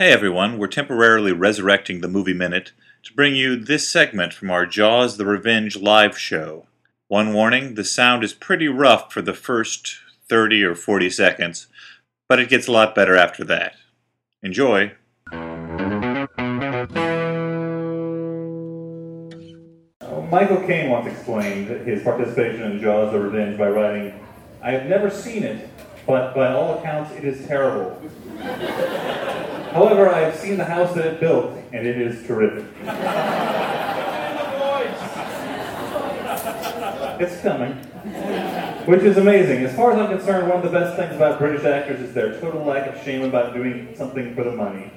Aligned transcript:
Hey 0.00 0.10
everyone, 0.10 0.58
we're 0.58 0.66
temporarily 0.66 1.30
resurrecting 1.30 2.00
the 2.00 2.08
Movie 2.08 2.34
Minute 2.34 2.72
to 3.04 3.14
bring 3.14 3.36
you 3.36 3.54
this 3.54 3.88
segment 3.88 4.34
from 4.34 4.50
our 4.50 4.66
Jaws 4.66 5.18
the 5.18 5.24
Revenge 5.24 5.76
live 5.76 6.18
show. 6.18 6.66
One 7.06 7.32
warning 7.32 7.76
the 7.76 7.84
sound 7.84 8.24
is 8.24 8.32
pretty 8.32 8.66
rough 8.66 9.12
for 9.12 9.22
the 9.22 9.34
first 9.34 9.98
30 10.28 10.64
or 10.64 10.74
40 10.74 11.10
seconds, 11.10 11.68
but 12.28 12.40
it 12.40 12.48
gets 12.48 12.66
a 12.66 12.72
lot 12.72 12.96
better 12.96 13.14
after 13.14 13.44
that. 13.44 13.76
Enjoy! 14.42 14.94
Michael 20.28 20.66
Caine 20.66 20.90
once 20.90 21.06
explained 21.06 21.68
his 21.86 22.02
participation 22.02 22.62
in 22.62 22.80
Jaws 22.80 23.12
the 23.12 23.20
Revenge 23.20 23.56
by 23.56 23.68
writing, 23.68 24.18
I 24.60 24.72
have 24.72 24.86
never 24.86 25.08
seen 25.08 25.44
it, 25.44 25.70
but 26.04 26.34
by 26.34 26.52
all 26.52 26.80
accounts 26.80 27.12
it 27.12 27.22
is 27.24 27.46
terrible. 27.46 28.02
However, 29.74 30.08
I 30.08 30.20
have 30.20 30.36
seen 30.36 30.56
the 30.56 30.64
house 30.64 30.94
that 30.94 31.04
it 31.04 31.18
built, 31.18 31.50
and 31.72 31.84
it 31.84 32.00
is 32.00 32.24
terrific. 32.28 32.64
it's 37.20 37.40
coming. 37.42 37.72
Which 38.86 39.02
is 39.02 39.16
amazing. 39.16 39.64
As 39.64 39.74
far 39.74 39.90
as 39.90 39.98
I'm 39.98 40.16
concerned, 40.16 40.48
one 40.48 40.58
of 40.58 40.62
the 40.62 40.70
best 40.70 40.96
things 40.96 41.16
about 41.16 41.40
British 41.40 41.64
actors 41.64 42.00
is 42.00 42.14
their 42.14 42.38
total 42.40 42.62
lack 42.62 42.86
of 42.86 43.02
shame 43.02 43.22
about 43.22 43.52
doing 43.52 43.92
something 43.96 44.32
for 44.36 44.44
the 44.44 44.52
money. 44.52 44.92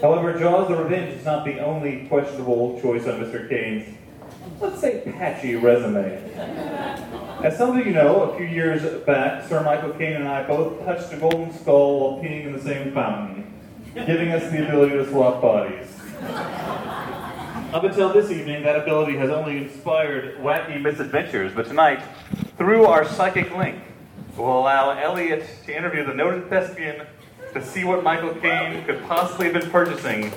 However, 0.00 0.38
Jaws 0.38 0.68
the 0.68 0.76
Revenge 0.76 1.12
is 1.16 1.24
not 1.24 1.44
the 1.44 1.58
only 1.58 2.06
questionable 2.06 2.80
choice 2.80 3.08
on 3.08 3.18
Mr. 3.20 3.48
Caine's, 3.48 3.96
let's 4.60 4.80
say, 4.80 5.02
patchy 5.06 5.56
resume. 5.56 6.22
As 7.42 7.58
some 7.58 7.76
of 7.76 7.84
you 7.84 7.92
know, 7.92 8.30
a 8.30 8.36
few 8.36 8.46
years 8.46 8.84
back, 9.04 9.48
Sir 9.48 9.60
Michael 9.64 9.90
Caine 9.94 10.12
and 10.12 10.28
I 10.28 10.46
both 10.46 10.84
touched 10.84 11.12
a 11.12 11.16
golden 11.16 11.52
skull 11.52 11.98
while 11.98 12.22
peeing 12.22 12.46
in 12.46 12.52
the 12.52 12.62
same 12.62 12.92
fountain, 12.92 13.59
giving 13.94 14.30
us 14.30 14.50
the 14.50 14.66
ability 14.66 14.96
to 14.96 15.08
swap 15.08 15.40
bodies. 15.42 15.86
Up 17.72 17.84
until 17.84 18.12
this 18.12 18.30
evening, 18.30 18.62
that 18.64 18.76
ability 18.76 19.16
has 19.16 19.30
only 19.30 19.58
inspired 19.58 20.36
wacky 20.38 20.80
misadventures, 20.80 21.52
but 21.54 21.66
tonight, 21.66 22.02
through 22.56 22.86
our 22.86 23.04
psychic 23.04 23.54
link, 23.56 23.80
we'll 24.36 24.58
allow 24.58 24.90
Elliot 24.90 25.46
to 25.66 25.76
interview 25.76 26.04
the 26.04 26.14
noted 26.14 26.48
thespian 26.48 27.06
to 27.52 27.64
see 27.64 27.84
what 27.84 28.02
Michael 28.02 28.34
Caine 28.34 28.84
could 28.84 29.02
possibly 29.04 29.50
have 29.50 29.60
been 29.60 29.70
purchasing 29.70 30.32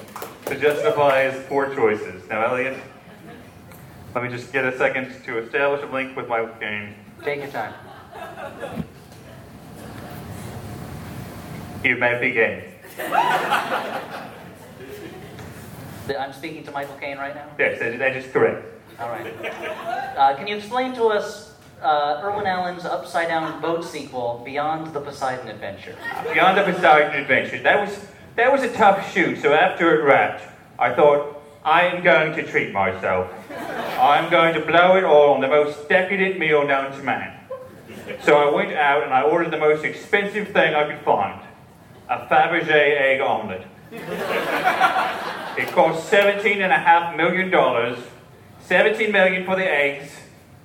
to 0.45 0.59
justify 0.59 1.29
his 1.29 1.43
poor 1.45 1.73
choices. 1.73 2.27
Now, 2.29 2.45
Elliot, 2.45 2.77
let 4.13 4.23
me 4.23 4.29
just 4.29 4.51
get 4.53 4.65
a 4.65 4.77
second 4.77 5.11
to 5.25 5.39
establish 5.39 5.81
a 5.81 5.91
link 5.91 6.15
with 6.15 6.27
Michael 6.27 6.53
Caine. 6.59 6.95
Take 7.23 7.41
your 7.41 7.51
time. 7.51 7.73
You 11.83 11.97
may 11.97 12.19
begin. 12.19 12.72
I'm 16.19 16.33
speaking 16.33 16.63
to 16.65 16.71
Michael 16.71 16.95
Caine 16.97 17.17
right 17.17 17.33
now. 17.33 17.47
Yes, 17.57 17.79
that 17.79 17.97
that 17.97 18.15
is 18.15 18.31
correct. 18.31 18.65
All 18.99 19.09
right. 19.09 19.33
Uh, 20.15 20.35
can 20.35 20.47
you 20.47 20.55
explain 20.55 20.93
to 20.93 21.05
us 21.05 21.55
uh, 21.81 22.21
Irwin 22.23 22.45
Allen's 22.45 22.85
upside 22.85 23.29
down 23.29 23.59
boat 23.61 23.83
sequel, 23.83 24.41
Beyond 24.45 24.93
the 24.93 25.01
Poseidon 25.01 25.47
Adventure? 25.47 25.95
Beyond 26.31 26.57
the 26.57 26.71
Poseidon 26.71 27.19
Adventure. 27.19 27.61
That 27.63 27.79
was 27.79 28.05
that 28.35 28.51
was 28.51 28.61
a 28.63 28.71
tough 28.73 29.11
shoot. 29.11 29.41
So 29.41 29.53
after 29.53 29.99
it 29.99 30.03
wrapped, 30.03 30.43
I 30.77 30.93
thought 30.93 31.41
I 31.63 31.83
am 31.83 32.03
going 32.03 32.35
to 32.35 32.43
treat 32.43 32.73
myself. 32.73 33.31
I'm 33.99 34.29
going 34.29 34.53
to 34.53 34.61
blow 34.61 34.97
it 34.97 35.03
all 35.03 35.33
on 35.33 35.41
the 35.41 35.47
most 35.47 35.89
decadent 35.89 36.37
meal 36.37 36.67
known 36.67 36.91
to 36.91 37.03
man. 37.03 37.39
So 38.23 38.37
I 38.37 38.53
went 38.53 38.73
out 38.73 39.03
and 39.03 39.13
I 39.13 39.23
ordered 39.23 39.51
the 39.51 39.57
most 39.57 39.83
expensive 39.83 40.49
thing 40.49 40.75
I 40.75 40.93
could 40.93 41.03
find: 41.05 41.41
a 42.09 42.25
Fabergé 42.27 42.99
egg 42.99 43.21
omelet. 43.21 43.65
It 45.57 45.67
cost 45.71 46.09
seventeen 46.09 46.61
and 46.61 46.71
a 46.71 46.79
half 46.79 47.15
million 47.15 47.49
dollars. 47.49 47.97
Seventeen 48.61 49.11
million 49.11 49.45
for 49.45 49.55
the 49.55 49.69
eggs, 49.69 50.11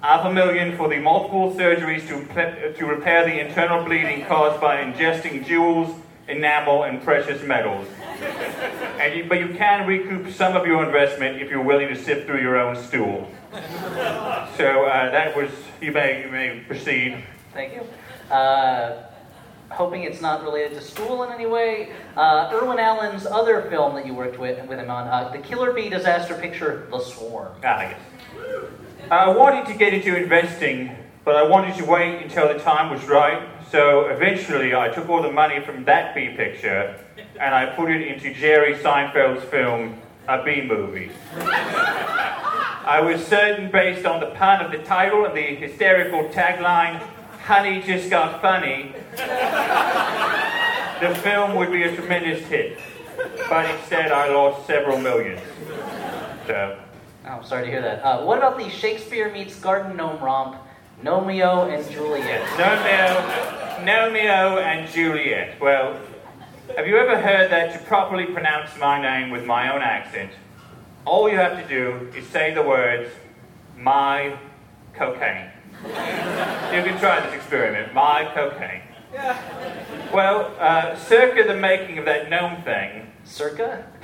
half 0.01 0.25
a 0.25 0.33
million 0.33 0.77
for 0.77 0.89
the 0.89 0.99
multiple 0.99 1.53
surgeries 1.55 2.07
to, 2.09 2.25
ple- 2.33 2.73
to 2.75 2.87
repair 2.87 3.25
the 3.25 3.39
internal 3.39 3.85
bleeding 3.85 4.25
caused 4.27 4.61
by 4.61 4.83
ingesting 4.83 5.45
jewels, 5.45 5.95
enamel, 6.29 6.85
and 6.85 7.03
precious 7.03 7.43
metals. 7.43 7.87
And 9.01 9.15
you, 9.15 9.25
but 9.29 9.41
you 9.41 9.55
can 9.55 9.87
recoup 9.87 10.33
some 10.33 10.57
of 10.57 10.67
your 10.67 10.85
investment 10.85 11.43
if 11.43 11.51
you're 11.51 11.63
willing 11.63 11.89
to 11.89 11.97
sift 11.97 12.27
through 12.27 12.41
your 12.41 12.57
own 12.57 12.77
stool. 12.77 13.29
So 14.57 14.85
uh, 14.87 15.11
that 15.11 15.37
was, 15.37 15.51
you 15.81 15.93
may, 15.93 16.25
you 16.25 16.31
may 16.31 16.61
proceed. 16.67 17.25
Thank 17.53 17.75
you. 17.75 17.87
Uh, 18.33 19.08
hoping 19.71 20.03
it's 20.03 20.21
not 20.21 20.43
related 20.43 20.75
to 20.75 20.81
school 20.81 21.23
in 21.25 21.33
any 21.33 21.47
way. 21.47 21.93
Uh, 22.17 22.51
Irwin 22.53 22.79
Allen's 22.79 23.27
other 23.27 23.63
film 23.63 23.95
that 23.95 24.07
you 24.07 24.15
worked 24.15 24.39
with, 24.39 24.67
with 24.67 24.79
him 24.79 24.91
on, 24.91 25.07
uh, 25.09 25.31
the 25.31 25.39
Killer 25.39 25.73
Bee 25.73 25.89
disaster 25.89 26.35
picture, 26.35 26.87
The 26.91 27.01
Swarm. 27.01 27.53
Ah, 27.65 27.81
yes. 27.83 28.01
I 29.11 29.29
wanted 29.29 29.67
to 29.67 29.75
get 29.75 29.95
into 29.95 30.17
investing, 30.17 30.95
but 31.25 31.37
I 31.37 31.43
wanted 31.43 31.77
to 31.77 31.85
wait 31.85 32.23
until 32.23 32.49
the 32.49 32.59
time 32.59 32.91
was 32.91 33.05
right. 33.07 33.49
So 33.71 34.07
eventually, 34.07 34.75
I 34.75 34.89
took 34.89 35.09
all 35.09 35.23
the 35.23 35.33
money 35.33 35.61
from 35.61 35.85
that 35.85 36.15
bee 36.15 36.31
picture 36.31 36.99
and 37.41 37.55
I 37.55 37.67
put 37.67 37.91
it 37.91 38.07
into 38.07 38.35
Jerry 38.35 38.75
Seinfeld's 38.75 39.45
film, 39.45 39.99
A 40.27 40.43
Bee 40.43 40.63
Movie. 40.63 41.11
I 41.37 43.01
was 43.03 43.25
certain, 43.27 43.71
based 43.71 44.07
on 44.07 44.21
the 44.21 44.27
pun 44.27 44.65
of 44.65 44.73
the 44.73 44.79
title 44.79 45.25
and 45.27 45.37
the 45.37 45.43
hysterical 45.43 46.25
tagline, 46.31 47.01
Honey 47.45 47.83
Just 47.83 48.11
Got 48.11 48.41
Funny, 48.41 48.95
the 51.01 51.15
film 51.21 51.55
would 51.57 51.73
be 51.73 51.83
a 51.83 51.95
tremendous 51.95 52.47
hit. 52.47 52.79
But 53.49 53.69
instead, 53.75 54.13
I 54.13 54.33
lost 54.33 54.67
several 54.67 54.99
millions. 54.99 55.41
So. 56.47 56.79
Oh, 57.25 57.29
I'm 57.29 57.45
sorry 57.45 57.65
to 57.67 57.71
hear 57.71 57.83
that. 57.83 58.03
Uh, 58.05 58.25
what 58.25 58.39
about 58.39 58.59
the 58.59 58.71
Shakespeare 58.71 59.33
meets 59.33 59.59
Garden 59.59 59.97
Gnome 59.97 60.23
romp, 60.23 60.57
Gnomeo 61.03 61.69
and 61.75 61.91
Juliet? 61.91 62.43
Romeo, 62.59 63.23
Romeo 63.85 64.59
and 64.59 64.89
Juliet. 64.91 65.61
Well, 65.61 65.99
have 66.77 66.87
you 66.87 66.97
ever 66.97 67.21
heard 67.21 67.51
that 67.51 67.73
to 67.73 67.79
properly 67.87 68.27
pronounce 68.27 68.71
my 68.79 69.01
name 69.01 69.31
with 69.31 69.45
my 69.45 69.75
own 69.75 69.83
accent, 69.83 70.31
all 71.05 71.29
you 71.29 71.37
have 71.37 71.61
to 71.61 71.69
do 71.69 72.11
is 72.17 72.27
say 72.29 72.55
the 72.55 72.63
words, 72.63 73.11
my 73.77 74.37
cocaine. 74.95 75.51
You 75.85 76.83
can 76.83 76.99
try 76.99 77.21
this 77.25 77.35
experiment, 77.35 77.95
my 77.95 78.31
cocaine. 78.35 78.83
Well, 80.13 80.55
uh, 80.59 80.97
circa 80.97 81.47
the 81.47 81.55
making 81.55 81.99
of 81.99 82.07
that 82.07 82.31
gnome 82.31 82.63
thing, 82.63 83.13
Circa? 83.25 83.85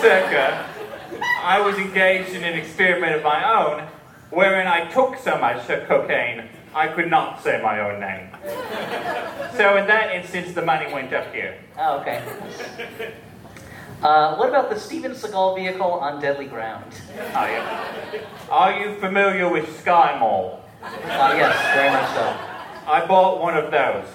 circa, 0.00 0.66
I 1.42 1.60
was 1.60 1.76
engaged 1.76 2.30
in 2.30 2.42
an 2.42 2.58
experiment 2.58 3.16
of 3.16 3.22
my 3.22 3.44
own 3.44 3.86
wherein 4.30 4.66
I 4.66 4.86
took 4.90 5.18
so 5.18 5.36
much 5.36 5.66
cocaine 5.66 6.48
I 6.74 6.88
could 6.88 7.10
not 7.10 7.42
say 7.42 7.60
my 7.62 7.80
own 7.80 8.00
name. 8.00 8.28
So 9.56 9.76
in 9.76 9.86
that 9.88 10.14
instance, 10.14 10.54
the 10.54 10.62
money 10.62 10.90
went 10.90 11.12
up 11.12 11.34
here. 11.34 11.58
Oh, 11.76 11.98
okay. 11.98 12.22
Uh, 14.00 14.36
what 14.36 14.48
about 14.48 14.70
the 14.70 14.78
Steven 14.78 15.10
Seagal 15.10 15.56
vehicle 15.56 15.90
on 15.90 16.22
Deadly 16.22 16.46
Ground? 16.46 16.90
Are 17.34 17.50
you, 17.50 18.20
are 18.48 18.72
you 18.80 18.94
familiar 19.00 19.50
with 19.50 19.78
Sky 19.80 20.16
Mall? 20.18 20.64
Uh, 20.82 20.88
yes, 21.36 21.74
very 21.74 21.90
much 21.90 22.14
so. 22.14 22.49
I 22.86 23.06
bought 23.06 23.40
one 23.40 23.56
of 23.56 23.70
those. 23.70 24.06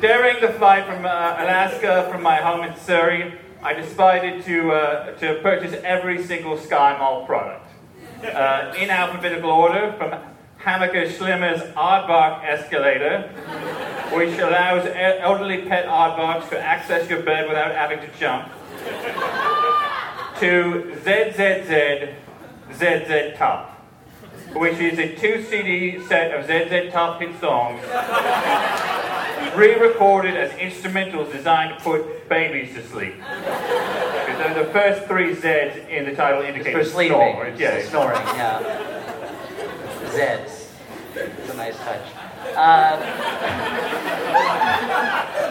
During 0.00 0.40
the 0.40 0.52
flight 0.58 0.86
from 0.86 1.04
uh, 1.04 1.08
Alaska 1.08 2.08
from 2.10 2.22
my 2.22 2.36
home 2.36 2.64
in 2.64 2.76
Surrey, 2.76 3.38
I 3.62 3.74
decided 3.74 4.44
to, 4.44 4.72
uh, 4.72 5.12
to 5.18 5.40
purchase 5.42 5.80
every 5.84 6.22
single 6.24 6.58
Sky 6.58 6.96
Mall 6.98 7.24
product. 7.26 7.68
Uh, 8.24 8.72
in 8.76 8.90
alphabetical 8.90 9.50
order, 9.50 9.94
from 9.98 10.10
Hammacher 10.60 11.06
Schlemmer's 11.08 11.62
Aardvark 11.74 12.44
escalator, 12.44 13.28
which 14.14 14.38
allows 14.38 14.86
elderly 14.86 15.62
pet 15.62 15.86
aardvarks 15.86 16.48
to 16.50 16.58
access 16.58 17.08
your 17.08 17.22
bed 17.22 17.48
without 17.48 17.74
having 17.74 17.98
to 18.00 18.08
jump, 18.18 18.48
to 20.38 20.96
ZZZ 21.04 22.14
ZZ 22.74 23.36
Top 23.36 23.71
which 24.54 24.78
is 24.78 24.98
a 24.98 25.14
two 25.16 25.42
CD 25.44 26.00
set 26.06 26.32
of 26.32 26.46
ZZ 26.46 26.92
Top 26.92 27.20
hit 27.20 27.38
songs, 27.40 27.82
re 29.56 29.74
recorded 29.76 30.36
as 30.36 30.50
instrumentals 30.52 31.32
designed 31.32 31.78
to 31.78 31.84
put 31.84 32.28
babies 32.28 32.74
to 32.74 32.82
sleep. 32.86 33.14
Because 33.16 34.54
the 34.56 34.68
first 34.72 35.06
three 35.06 35.34
Z's 35.34 35.76
in 35.88 36.04
the 36.04 36.14
title 36.14 36.42
indicate 36.42 36.72
For 36.74 36.84
sleeping. 36.84 37.16
snore. 37.16 37.52
Yeah. 37.56 37.82
Snoring, 37.88 38.20
yeah. 38.36 38.60
Zeds. 40.10 40.68
It's 41.14 41.50
a 41.52 41.56
nice 41.56 41.76
touch. 41.78 42.06
Uh, 42.56 42.96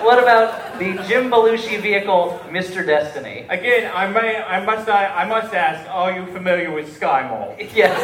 what 0.03 0.21
about 0.21 0.77
the 0.77 0.93
Jim 1.07 1.29
Belushi 1.31 1.81
vehicle, 1.81 2.39
Mr. 2.49 2.85
Destiny? 2.85 3.45
Again, 3.49 3.89
I 3.93 4.07
may, 4.07 4.37
I 4.41 4.63
must, 4.65 4.89
I, 4.89 5.05
I 5.07 5.25
must 5.25 5.53
ask: 5.53 5.87
Are 5.89 6.11
you 6.13 6.25
familiar 6.33 6.71
with 6.71 6.93
Sky 6.95 7.27
Mall? 7.29 7.55
Yes. 7.73 7.97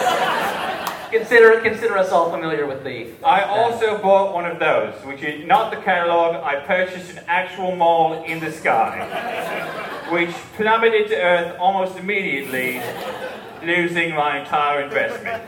Consider 1.11 1.59
consider 1.61 1.97
us 1.97 2.11
all 2.11 2.31
familiar 2.31 2.65
with 2.65 2.83
the. 2.83 3.11
I 3.23 3.43
also 3.43 3.97
bought 4.01 4.33
one 4.33 4.45
of 4.45 4.59
those, 4.59 4.93
which 5.05 5.21
is 5.21 5.45
not 5.45 5.71
the 5.71 5.77
catalog. 5.77 6.35
I 6.43 6.59
purchased 6.61 7.11
an 7.11 7.23
actual 7.27 7.75
mall 7.75 8.23
in 8.23 8.39
the 8.39 8.51
sky, 8.51 9.05
which 10.11 10.31
plummeted 10.55 11.07
to 11.09 11.15
earth 11.15 11.57
almost 11.59 11.97
immediately, 11.97 12.81
losing 13.63 14.15
my 14.15 14.39
entire 14.39 14.81
investment. 14.81 15.43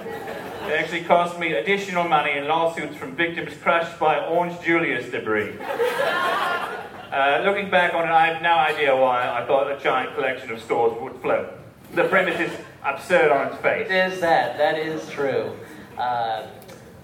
It 0.68 0.74
actually 0.74 1.04
cost 1.04 1.40
me 1.40 1.54
additional 1.54 2.08
money 2.08 2.38
in 2.38 2.48
lawsuits 2.48 2.96
from 2.96 3.16
victims 3.16 3.54
crushed 3.62 4.00
by 4.00 4.20
Orange 4.26 4.62
Julius 4.62 5.10
debris. 5.10 5.54
Uh, 5.60 7.42
looking 7.44 7.72
back 7.72 7.96
on 7.96 8.04
it, 8.04 8.12
I 8.12 8.28
have 8.28 8.42
no 8.44 8.54
idea 8.54 8.96
why 8.96 9.28
I 9.28 9.44
thought 9.48 9.72
a 9.72 9.80
giant 9.80 10.14
collection 10.14 10.52
of 10.52 10.62
stores 10.62 10.96
would 11.02 11.20
float. 11.22 11.50
The 11.94 12.04
premise 12.06 12.40
is 12.40 12.52
absurd 12.84 13.32
on 13.32 13.48
its 13.48 13.58
face. 13.62 13.88
It 13.90 14.14
is 14.14 14.20
that. 14.22 14.58
That 14.58 14.78
is 14.78 15.08
true. 15.10 15.52
Uh, 15.98 16.48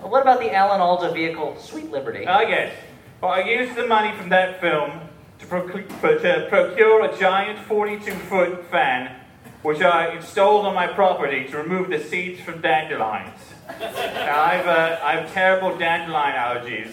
what 0.02 0.22
about 0.22 0.40
the 0.40 0.54
Alan 0.54 0.80
Alda 0.82 1.12
vehicle, 1.12 1.58
Sweet 1.60 1.90
Liberty? 1.90 2.26
Ah, 2.28 2.42
yes. 2.42 2.74
Well, 3.22 3.32
I 3.32 3.42
used 3.42 3.76
the 3.76 3.88
money 3.88 4.16
from 4.18 4.30
that 4.30 4.62
film 4.62 5.00
to, 5.40 5.46
proc- 5.48 5.72
to 5.74 6.48
procure 6.50 7.04
a 7.06 7.18
giant 7.18 7.60
42 7.60 8.12
foot 8.12 8.66
fan, 8.70 9.16
which 9.64 9.82
I 9.82 10.16
installed 10.16 10.66
on 10.66 10.76
my 10.76 10.88
property 10.88 11.48
to 11.48 11.58
remove 11.58 11.90
the 11.90 12.00
seeds 12.00 12.40
from 12.42 12.62
dandelions. 12.62 13.40
Now, 13.80 14.42
I've, 14.42 14.66
uh, 14.68 15.00
I 15.04 15.12
have 15.18 15.34
terrible 15.34 15.78
dandelion 15.78 16.36
allergies, 16.36 16.92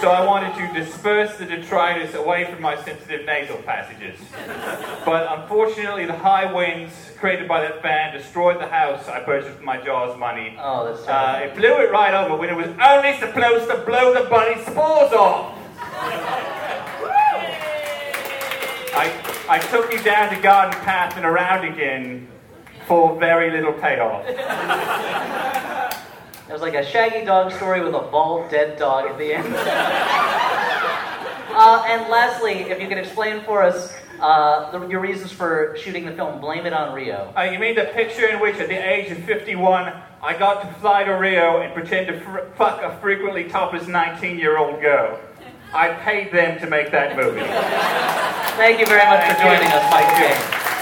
so 0.00 0.10
I 0.10 0.24
wanted 0.24 0.54
to 0.56 0.72
disperse 0.80 1.36
the 1.36 1.44
detritus 1.46 2.14
away 2.14 2.44
from 2.50 2.62
my 2.62 2.76
sensitive 2.82 3.24
nasal 3.26 3.58
passages. 3.58 4.18
But 5.04 5.26
unfortunately, 5.38 6.06
the 6.06 6.16
high 6.16 6.50
winds 6.52 6.92
created 7.18 7.46
by 7.48 7.60
that 7.62 7.82
fan 7.82 8.12
destroyed 8.16 8.60
the 8.60 8.66
house 8.68 9.08
I 9.08 9.20
purchased 9.20 9.54
with 9.56 9.62
my 9.62 9.78
Jaws 9.78 10.18
money. 10.18 10.56
Oh, 10.60 10.84
that's 10.92 11.06
Uh, 11.06 11.40
it 11.44 11.54
blew 11.56 11.74
it 11.80 11.90
right 11.92 12.14
over 12.14 12.36
when 12.36 12.48
it 12.48 12.56
was 12.56 12.68
only 12.82 13.18
supposed 13.18 13.68
to 13.70 13.76
blow 13.86 14.12
the 14.14 14.28
bunny 14.28 14.60
spores 14.62 15.12
off. 15.12 15.54
I, 18.98 19.12
I 19.48 19.58
took 19.58 19.92
you 19.92 19.98
down 20.02 20.34
the 20.34 20.40
garden 20.40 20.78
path 20.80 21.16
and 21.16 21.26
around 21.26 21.64
again 21.66 22.28
for 22.86 23.18
very 23.18 23.50
little 23.50 23.72
payoff. 23.74 24.24
It 26.48 26.52
was 26.52 26.62
like 26.62 26.74
a 26.74 26.84
shaggy 26.84 27.24
dog 27.24 27.50
story 27.52 27.80
with 27.80 27.94
a 27.94 28.00
bald 28.00 28.50
dead 28.50 28.78
dog 28.78 29.10
at 29.10 29.18
the 29.18 29.34
end. 29.34 29.52
uh, 31.50 31.84
and 31.88 32.08
lastly, 32.08 32.52
if 32.70 32.80
you 32.80 32.86
could 32.86 32.98
explain 32.98 33.42
for 33.42 33.62
us 33.64 33.92
uh, 34.20 34.70
the, 34.70 34.86
your 34.86 35.00
reasons 35.00 35.32
for 35.32 35.76
shooting 35.76 36.06
the 36.06 36.12
film 36.12 36.40
Blame 36.40 36.64
It 36.64 36.72
on 36.72 36.94
Rio. 36.94 37.32
Uh, 37.36 37.42
you 37.42 37.58
mean 37.58 37.74
the 37.74 37.86
picture 37.86 38.28
in 38.28 38.38
which, 38.40 38.56
at 38.56 38.68
the 38.68 38.76
age 38.76 39.10
of 39.10 39.18
51, 39.24 39.92
I 40.22 40.38
got 40.38 40.62
to 40.62 40.72
fly 40.80 41.02
to 41.02 41.12
Rio 41.12 41.62
and 41.62 41.74
pretend 41.74 42.06
to 42.06 42.20
fr- 42.20 42.46
fuck 42.56 42.80
a 42.80 42.96
frequently 43.00 43.48
topless 43.48 43.88
19 43.88 44.38
year 44.38 44.56
old 44.56 44.80
girl? 44.80 45.18
I 45.74 45.92
paid 45.94 46.32
them 46.32 46.60
to 46.60 46.70
make 46.70 46.92
that 46.92 47.16
movie. 47.16 47.40
Thank 48.56 48.78
you 48.78 48.86
very 48.86 49.04
much 49.04 49.24
for 49.24 49.42
you. 49.42 49.50
joining 49.50 49.72
us, 49.72 49.90
Mike. 49.90 50.16
James. 50.16 50.75